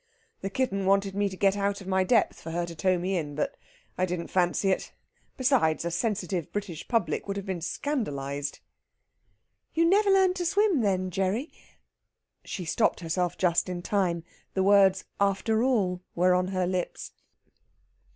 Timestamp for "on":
16.33-16.47